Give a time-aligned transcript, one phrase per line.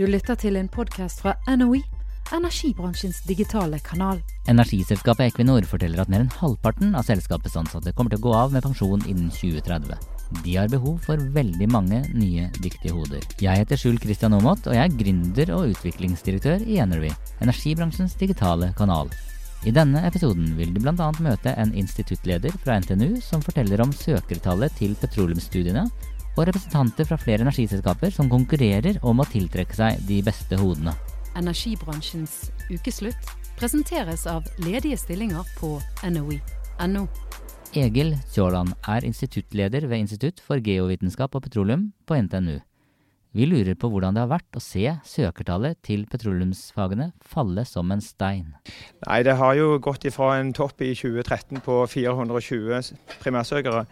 [0.00, 1.82] Du lytter til en podkast fra NOE,
[2.32, 4.22] energibransjens digitale kanal.
[4.48, 8.54] Energiselskapet Equinor forteller at mer enn halvparten av selskapets ansatte kommer til å gå av
[8.54, 9.98] med pensjon innen 2030.
[10.46, 13.26] De har behov for veldig mange nye dyktige hoder.
[13.44, 17.10] Jeg heter Skjul Kristian Aamodt, og jeg er gründer og utviklingsdirektør i Energy,
[17.44, 19.12] energibransjens digitale kanal.
[19.68, 21.10] I denne episoden vil du bl.a.
[21.20, 25.84] møte en instituttleder fra NTNU som forteller om søkertallet til petroleumsstudiene,
[26.36, 30.94] og representanter fra flere energiselskaper som konkurrerer om å tiltrekke seg de beste hodene.
[31.38, 35.76] Energibransjens ukeslutt presenteres av ledige stillinger på
[36.06, 37.04] NOE.no.
[37.76, 42.58] Egil Tjåland er instituttleder ved Institutt for geovitenskap og petroleum på NTNU.
[43.30, 48.02] Vi lurer på hvordan det har vært å se søkertallet til petroleumsfagene falle som en
[48.02, 48.56] stein.
[49.06, 52.90] Nei, Det har jo gått ifra en topp i 2013 på 420
[53.22, 53.84] primærsøkere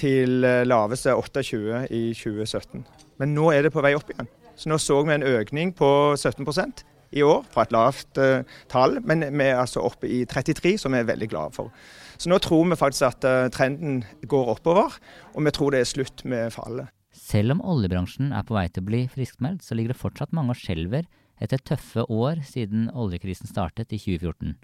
[0.00, 2.84] til eh, laveste 28 i 2017.
[3.20, 4.28] Men nå er det på vei opp igjen.
[4.56, 6.84] Så nå så vi en økning på 17%
[7.16, 10.94] i år, fra et lavt uh, tall, men vi er altså oppe i 33, som
[10.94, 11.72] vi er veldig glade for.
[12.20, 14.94] Så nå tror vi faktisk at uh, trenden går oppover,
[15.34, 16.92] og vi tror det er slutt med fallet.
[17.16, 20.54] Selv om oljebransjen er på vei til å bli friskmeldt, så ligger det fortsatt mange
[20.54, 21.08] og skjelver
[21.42, 24.54] etter tøffe år siden oljekrisen startet i 2014.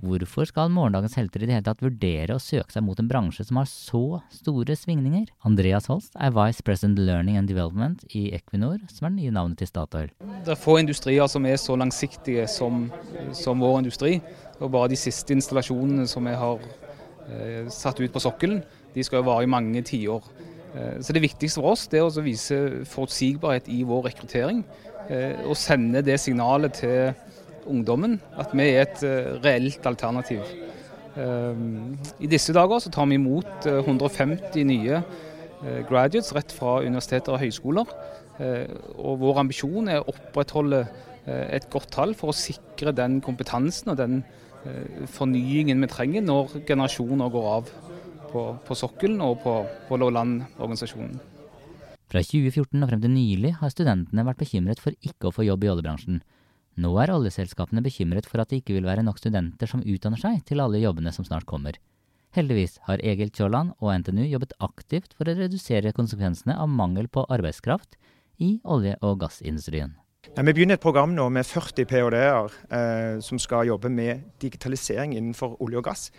[0.00, 3.44] Hvorfor skal morgendagens helter i det hele tatt vurdere å søke seg mot en bransje
[3.44, 5.26] som har så store svingninger?
[5.46, 9.60] Andreas Holst er Vice President Learning and Development i Equinor, som er det nye navnet
[9.60, 10.12] til Statoil.
[10.46, 12.86] Det er få industrier som er så langsiktige som,
[13.36, 14.18] som vår industri.
[14.60, 16.64] Og bare de siste installasjonene som vi har
[17.28, 18.62] eh, satt ut på sokkelen,
[18.94, 20.30] de skal jo vare i mange tiår.
[20.74, 24.64] Eh, så det viktigste for oss er å vise forutsigbarhet i vår rekruttering.
[25.10, 27.12] Eh, og sende det signalet til
[27.70, 30.42] ungdommen at vi er et uh, reelt alternativ.
[31.16, 36.78] Um, I disse dager så tar vi imot uh, 150 nye uh, graduates rett fra
[36.84, 37.94] universiteter og høyskoler.
[38.96, 40.86] og Vår ambisjon er å opprettholde
[41.28, 44.22] et godt tall for å sikre den kompetansen og den
[45.12, 47.68] fornyingen vi trenger når generasjoner går av
[48.30, 49.58] på, på sokkelen og på,
[49.90, 51.20] på landorganisasjonen.
[52.10, 55.66] Fra 2014 og frem til nylig har studentene vært bekymret for ikke å få jobb
[55.66, 56.22] i oljebransjen.
[56.78, 60.44] Nå er oljeselskapene bekymret for at det ikke vil være nok studenter som utdanner seg
[60.46, 61.78] til alle jobbene som snart kommer.
[62.36, 67.26] Heldigvis har Egil Tjåland og NTNU jobbet aktivt for å redusere konsekvensene av mangel på
[67.26, 67.98] arbeidskraft
[68.38, 69.96] i olje- og gassindustrien.
[70.36, 75.16] Ja, vi begynner et program nå med 40 ph.d.-er eh, som skal jobbe med digitalisering
[75.16, 76.10] innenfor olje og gass.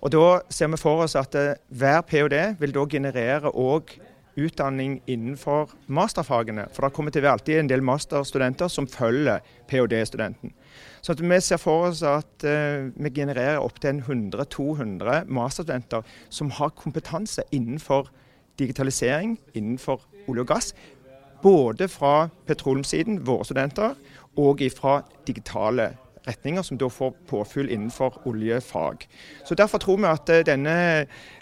[0.00, 2.54] Og Da ser vi for oss at eh, hver ph.d.
[2.62, 3.92] vil da generere òg
[4.38, 6.68] utdanning innenfor masterfagene.
[6.72, 10.54] For det kommer til å være alltid en del masterstudenter som følger ph.d.-studenten.
[11.02, 17.44] Så vi ser for oss at uh, vi genererer opptil 100-200 masterstudenter som har kompetanse
[17.50, 18.10] innenfor
[18.58, 20.74] digitalisering, innenfor olje og gass.
[21.42, 23.94] Både fra petroleumssiden, våre studenter,
[24.38, 25.92] og fra digitale
[26.28, 29.08] retninger, som da får påfyll innenfor oljefag.
[29.44, 30.74] Så Derfor tror vi at eh, denne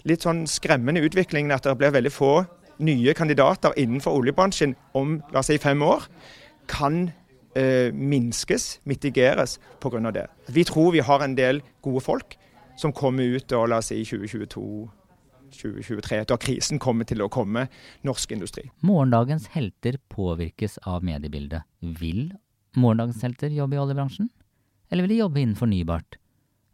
[0.07, 2.31] litt sånn skremmende utviklingen, at det blir veldig få
[2.79, 6.05] nye kandidater innenfor oljebransjen om la oss si fem år,
[6.67, 7.07] kan
[7.57, 10.11] eh, minskes, mitigeres pga.
[10.11, 10.27] det.
[10.47, 12.37] Vi tror vi har en del gode folk
[12.77, 14.89] som kommer ut da, la oss si 2022.
[15.47, 17.69] 2023, da krisen kommer til å komme
[18.05, 18.65] norsk industri.
[18.83, 21.63] Morgendagens helter påvirkes av mediebildet.
[21.79, 22.33] Vil
[22.75, 24.27] morgendagens helter jobbe i oljebransjen?
[24.91, 26.19] Eller vil de jobbe innen fornybart?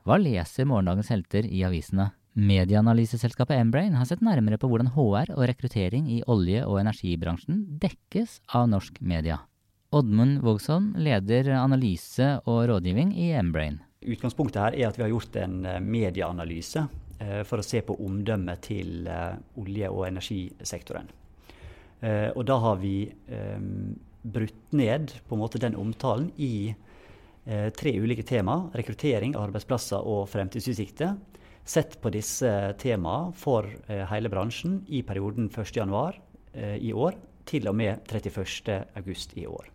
[0.04, 2.10] Hva leser morgendagens helter i avisene?
[2.34, 8.40] Medieanalyseselskapet Embrain har sett nærmere på hvordan HR og rekruttering i olje- og energibransjen dekkes
[8.58, 9.44] av norsk media.
[9.94, 13.78] Oddmund Vågsholm leder analyse og rådgivning i Embrain.
[14.02, 16.88] Utgangspunktet her er at vi har gjort en eh, medieanalyse
[17.20, 21.20] eh, for å se på omdømmet til eh, olje- og energisektoren.
[22.04, 23.14] Og da har vi
[24.28, 26.74] brutt ned på en måte den omtalen i
[27.80, 28.58] tre ulike tema.
[28.76, 31.14] Rekruttering, arbeidsplasser og fremtidsutsikter
[31.66, 36.20] sett på disse temaene for eh, hele bransjen i perioden 1.1
[36.54, 37.16] eh, i år
[37.48, 39.70] til og med 31.8 i år.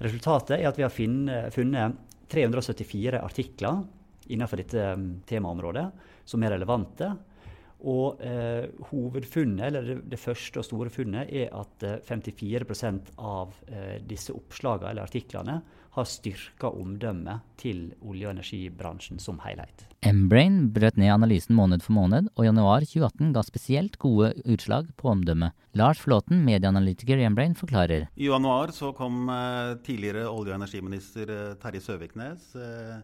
[0.00, 1.98] Resultatet er at vi har funnet
[2.30, 3.82] 374 artikler
[4.30, 5.86] innenfor dette mm, temaområdet
[6.28, 7.10] som er relevante.
[7.80, 12.66] Og eh, hovedfunnet, eller det, det, første og store funnet, er at eh, 54
[13.16, 15.60] av eh, disse oppslagene eller artiklene
[15.90, 19.86] har styrka omdømmet til olje- og energibransjen som helhet.
[20.06, 25.10] Embrain brøt ned analysen måned for måned, og januar 2018 ga spesielt gode utslag på
[25.10, 25.56] omdømmet.
[25.76, 28.06] Lars Flåten, medieanalytiker i Embrain, forklarer.
[28.14, 33.00] I januar så kom eh, tidligere olje- og energiminister eh, Terje Søviknes eh,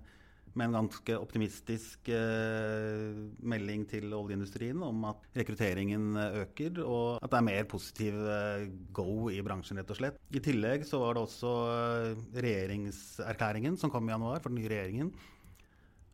[0.56, 7.38] med en ganske optimistisk eh, melding til oljeindustrien om at rekrutteringen øker, og at det
[7.41, 8.67] er mer positiv eh,
[8.97, 10.20] go i bransjen, rett og slett.
[10.32, 14.73] I tillegg så var det også eh, regjeringserklæringen som kom i januar for den nye
[14.73, 15.14] regjeringen,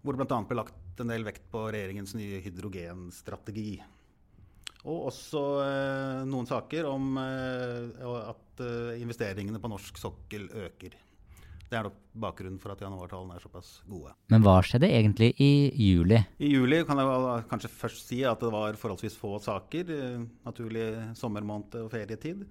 [0.02, 0.44] hvor det bl.a.
[0.48, 3.76] ble lagt en del vekt på regjeringens nye hydrogenstrategi.
[4.82, 10.96] Og også eh, noen saker om eh, at eh, investeringene på norsk sokkel øker.
[11.72, 14.10] Det er nok bakgrunnen for at januartallene er såpass gode.
[14.28, 16.18] Men hva skjedde egentlig i juli?
[16.36, 19.92] I juli kan jeg kanskje først si at det var forholdsvis få saker.
[19.96, 20.84] Eh, naturlig
[21.16, 22.44] sommermåned og ferietid.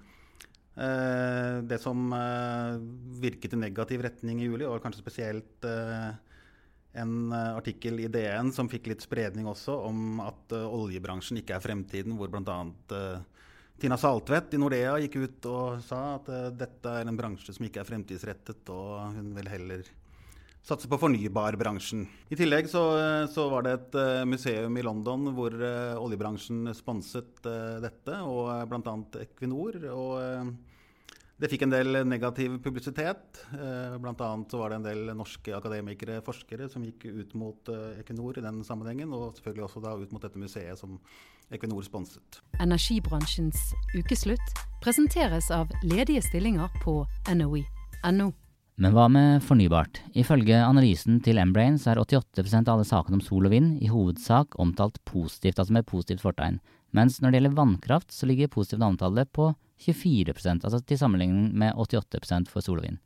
[0.74, 2.82] Eh, det som eh,
[3.22, 5.70] virket i negativ retning i juli, var kanskje spesielt
[6.92, 12.18] en artikkel i DN som fikk litt spredning også, om at oljebransjen ikke er fremtiden,
[12.18, 12.58] hvor bl.a.
[13.82, 17.66] Tina Saltvedt i Nordea gikk ut og sa at uh, dette er en bransje som
[17.66, 19.88] ikke er fremtidsrettet, og hun vil heller
[20.62, 22.04] satse på fornybarbransjen.
[22.30, 25.56] I tillegg så, eh, så var det et uh, museum i London hvor
[25.98, 27.42] oljebransjen sponset
[27.82, 28.94] dette, og bl.a.
[29.24, 29.80] Equinor.
[29.90, 30.54] og
[31.42, 33.40] det fikk en del negativ publisitet.
[33.52, 34.30] Bl.a.
[34.52, 38.44] så var det en del norske akademikere, forskere, som gikk ut mot eh, Equinor i
[38.46, 41.00] den sammenhengen, og selvfølgelig også da ut mot dette museet som
[41.52, 42.42] Equinor sponset.
[42.62, 44.54] Energibransjens ukeslutt
[44.86, 47.02] presenteres av ledige stillinger på
[47.34, 48.30] NOE.no.
[48.82, 50.00] Men hva med fornybart?
[50.18, 54.56] Ifølge analysen til Embrains er 88% av alle sakene om sol og vind i hovedsak
[54.62, 56.62] omtalt positivt, altså med positivt fortegn.
[56.94, 61.74] Mens når det gjelder vannkraft, så ligger positivt omtale på 24% altså til sammenligning med
[61.80, 63.00] 88 for sol og vind.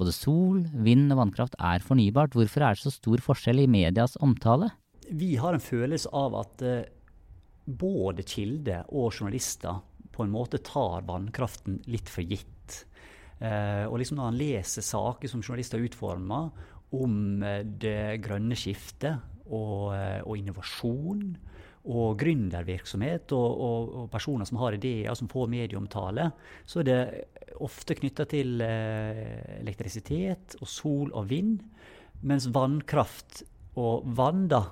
[0.00, 2.36] Både sol, vind og vannkraft er fornybart.
[2.36, 4.70] Hvorfor er det så stor forskjell i medias omtale?
[5.10, 6.88] Vi har en følelse av at uh,
[7.66, 9.82] både kilder og journalister
[10.14, 12.84] på en måte tar vannkraften litt for gitt.
[13.40, 16.48] Uh, og liksom når han leser saker som journalister utformer
[16.96, 19.20] om uh, det grønne skiftet
[19.50, 21.24] og, og innovasjon,
[21.88, 26.26] og gründervirksomhet og, og, og, personer som har ideer som får medieomtale,
[26.68, 27.00] så er det
[27.64, 31.62] ofte knytta til eh, elektrisitet og sol og vind.
[32.20, 33.44] Mens vannkraft
[33.80, 34.64] og vann da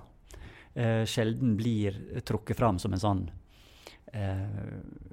[0.74, 1.96] eh, sjelden blir
[2.28, 3.22] trukket fram som en sånn
[4.12, 4.44] eh,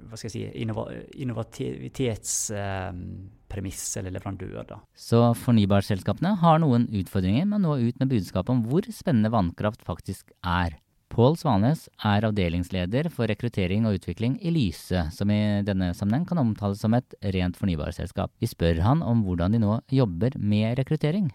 [0.06, 0.84] hva skal jeg si, innova
[1.16, 4.64] innovativitetspremiss eh, eller leverandør.
[4.68, 4.76] da.
[4.92, 9.82] Så fornybarselskapene har noen utfordringer med å nå ut med budskapet om hvor spennende vannkraft
[9.86, 10.70] faktisk er.
[11.12, 16.40] Pål Svanes er avdelingsleder for rekruttering og utvikling i Lyse, som i denne sammenheng kan
[16.42, 18.32] omtales som et rent fornybarselskap.
[18.42, 21.30] Vi spør han om hvordan de nå jobber med rekruttering.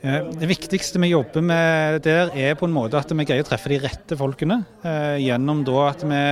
[0.00, 3.72] Det viktigste vi jobber med der, er på en måte at vi greier å treffe
[3.72, 4.62] de rette folkene.
[4.86, 6.22] Eh, gjennom at vi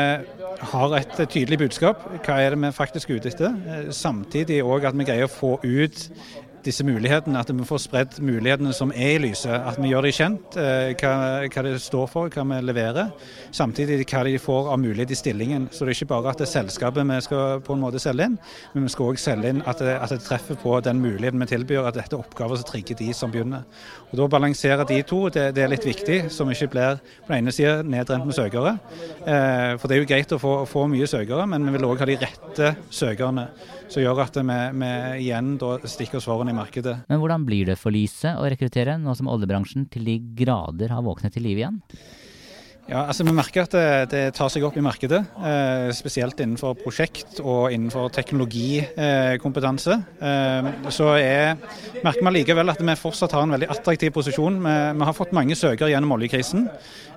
[0.71, 2.07] har et tydelig budskap.
[2.25, 3.59] Hva er det vi faktisk er ute etter?
[3.67, 6.07] Eh, samtidig òg at vi greier å få ut
[6.67, 9.55] disse mulighetene, at vi får spredd mulighetene som er i lyset.
[9.55, 11.13] At vi gjør dem kjent, eh, hva,
[11.47, 13.13] hva det står for, hva vi leverer.
[13.55, 15.69] Samtidig hva de får av mulighet i stillingen.
[15.73, 18.27] Så det er ikke bare at det er selskapet vi skal på en måte selge
[18.29, 18.39] inn,
[18.75, 21.49] men vi skal òg selge inn at det, at det, treffer på den muligheten vi
[21.53, 23.65] tilbyr, at dette er oppgaver som trigger de som begynner.
[24.11, 27.33] Og Da balansere de to, det, det, er litt viktig, så vi ikke blir på
[27.33, 28.77] den ene sida nedrent med søkere.
[29.23, 32.03] Eh, for det er jo greit å få, få mye søkere, men vi vil òg
[32.03, 33.49] ha de rette søkerne
[33.89, 34.93] som gjør at vi, vi
[35.27, 35.57] igjen
[35.87, 36.99] stikker svarene i markedet.
[37.11, 41.05] Men hvordan blir det for Lyse å rekruttere, nå som oljebransjen til de grader har
[41.07, 41.83] våknet til liv igjen?
[42.87, 46.77] Ja, altså Vi merker at det, det tar seg opp i markedet, eh, spesielt innenfor
[46.79, 49.97] prosjekt og innenfor teknologikompetanse.
[50.23, 51.59] Eh, så er,
[52.07, 54.61] merker vi likevel at vi fortsatt har en veldig attraktiv posisjon.
[54.63, 56.69] Vi, vi har fått mange søkere gjennom oljekrisen.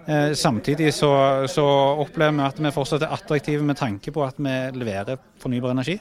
[0.08, 1.12] Eh, samtidig så,
[1.48, 1.66] så
[2.04, 6.00] opplever vi at vi fortsatt er attraktive med tanke på at vi leverer fornybar energi.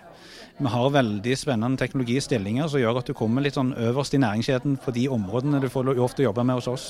[0.58, 4.74] Vi har veldig spennende teknologistillinger som gjør at du kommer litt sånn øverst i næringskjeden
[4.82, 6.86] på de områdene du får lov til å jobbe med hos oss.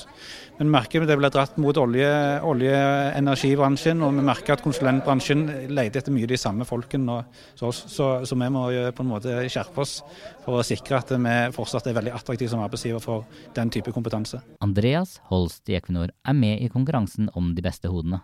[0.57, 2.09] Men vi merker det blir dratt mot olje,
[2.41, 7.19] og energibransjen, og vi merker at konsulentbransjen leter etter mye de samme folkene
[7.61, 7.83] oss.
[7.93, 9.99] Så, så, vi må på en måte skjerpe oss
[10.41, 14.41] for å sikre at vi fortsatt er veldig attraktive som arbeidsgiver for den type kompetanse.
[14.65, 18.21] Andreas Holst i Equinor er med i konkurransen om de beste hodene.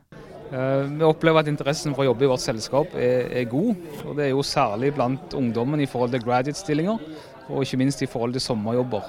[0.54, 3.74] Eh, vi opplever at interessen for å jobbe i vårt selskap er, er, god.
[4.06, 7.00] og Det er jo særlig blant ungdommen i forhold til graduate-stillinger,
[7.50, 9.08] og ikke minst i forhold til sommerjobber.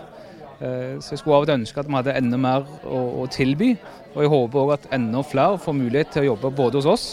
[0.61, 3.26] Eh, så Jeg skulle av og til ønske at vi hadde enda mer å, å
[3.28, 3.75] tilby.
[4.14, 7.06] Og jeg håper òg at enda flere får mulighet til å jobbe både hos oss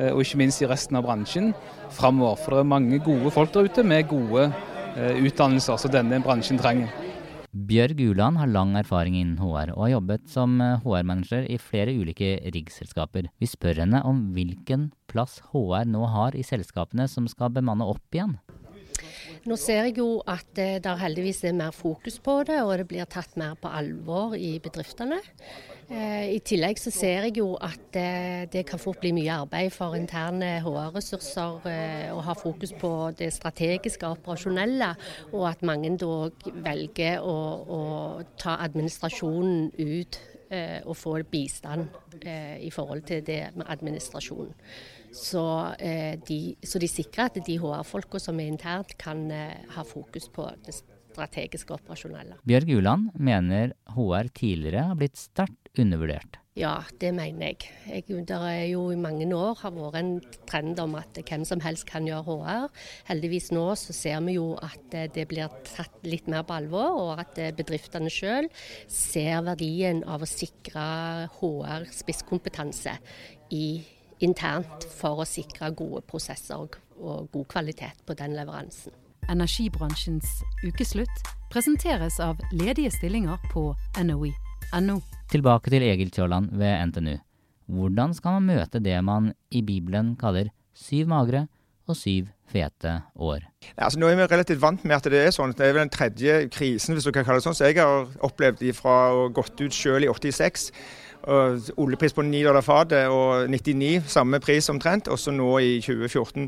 [0.00, 1.52] eh, og ikke minst i resten av bransjen
[1.94, 2.42] framover.
[2.42, 4.50] For det er mange gode folk der ute med gode
[4.90, 6.90] utdannelser som denne bransjen trenger.
[7.50, 11.90] Bjørg Uland har lang erfaring innen HR, og har jobbet som HR-manager eh, i flere
[11.98, 13.26] ulike riggselskaper.
[13.42, 18.14] Vi spør henne om hvilken plass HR nå har i selskapene som skal bemanne opp
[18.14, 18.36] igjen.
[19.48, 23.08] Nå ser jeg jo at det heldigvis er mer fokus på det, og det blir
[23.08, 25.20] tatt mer på alvor i bedriftene.
[25.90, 27.96] I tillegg så ser jeg jo at
[28.52, 31.66] det kan fort bli mye arbeid for interne HR-ressurser
[32.14, 34.92] å ha fokus på det strategiske og operasjonelle,
[35.32, 36.28] og at mange da
[36.68, 37.80] velger å, å
[38.38, 40.20] ta administrasjonen ut
[40.50, 41.86] og få bistand
[42.60, 44.54] i forhold til det med administrasjonen.
[45.14, 45.42] Så,
[46.26, 50.74] de, så de sikrer at de HR-folka som er internt, kan ha fokus på det
[51.10, 52.38] strategiske operasjonelle.
[52.46, 56.40] Bjørg Uland mener HR tidligere har blitt sterkt undervurdert.
[56.58, 57.68] Ja, det mener jeg.
[57.86, 60.10] jeg det er jo i mange år har vært en
[60.50, 62.66] trend om at hvem som helst kan gjøre HR.
[63.06, 67.22] Heldigvis nå så ser vi jo at det blir tatt litt mer på alvor, og
[67.22, 68.50] at bedriftene sjøl
[68.90, 72.98] ser verdien av å sikre HR-spisskompetanse
[74.20, 76.66] internt for å sikre gode prosesser
[77.00, 78.92] og god kvalitet på den leveransen.
[79.30, 83.70] Energibransjens ukeslutt presenteres av ledige stillinger på
[84.70, 85.00] NOE.no.
[85.30, 87.16] Tilbake til Egil Tjåland ved NTNU.
[87.70, 91.44] Hvordan skal man møte det man i Bibelen kaller syv magre
[91.90, 93.44] og syv fete år?
[93.76, 95.54] Altså, nå er vi relativt vant med at det er sånn.
[95.54, 97.78] Det er vel den tredje krisen, hvis du kan kalle det sånn, som så jeg
[97.78, 100.70] har opplevd fra å gått ut sjøl i 86
[101.28, 106.46] og oljepris på 9 dollar fatet og 99, samme pris omtrent, også nå i 2014.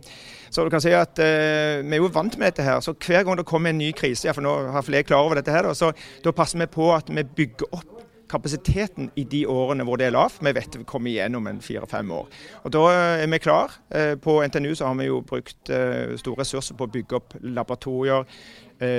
[0.48, 2.80] Så du kan si at eh, Vi er jo vant med dette her.
[2.80, 5.36] så Hver gang det kommer en ny krise, ja, for nå har flere klar over
[5.36, 5.92] dette her, da, så
[6.24, 8.01] da passer vi på at vi bygger opp
[8.32, 10.40] kapasiteten i de årene hvor det er lavt.
[10.42, 12.26] Vi vet vi kommer igjennom en fire-fem år.
[12.64, 12.82] Og Da
[13.22, 13.76] er vi klar.
[14.24, 18.24] På NTNU så har vi jo brukt store ressurser på å bygge opp laboratorier,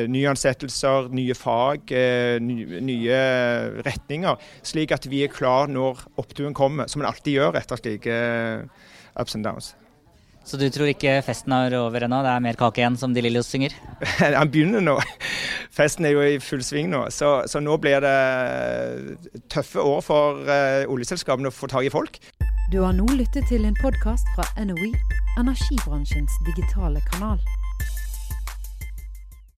[0.08, 1.92] nyansettelser, nye fag,
[2.42, 3.20] nye
[3.84, 4.50] retninger.
[4.64, 8.20] Slik at vi er klar når oppturen kommer, som en alltid gjør etter slike
[9.20, 9.74] ups and downs.
[10.44, 12.20] Så du tror ikke festen er over ennå?
[12.26, 13.76] Det er mer kake igjen, som De Lillos synger?
[14.40, 14.98] Han begynner nå.
[15.74, 17.06] Festen er jo i full sving nå.
[17.16, 18.18] Så, så nå blir det
[19.54, 22.20] tøffe år for uh, oljeselskapene å få tak i folk.
[22.74, 24.92] Du har nå lyttet til en podkast fra NOE,
[25.40, 27.40] energibransjens digitale kanal.